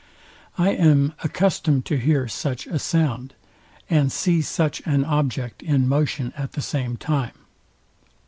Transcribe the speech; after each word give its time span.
I 0.57 0.71
am 0.71 1.13
accustomed 1.23 1.85
to 1.85 1.95
hear 1.99 2.27
such 2.27 2.65
a 2.65 2.79
sound, 2.79 3.35
and 3.87 4.11
see 4.11 4.41
such 4.41 4.81
an 4.83 5.05
object 5.05 5.61
in 5.61 5.87
motion 5.87 6.33
at 6.35 6.53
the 6.53 6.61
same 6.63 6.97
time. 6.97 7.45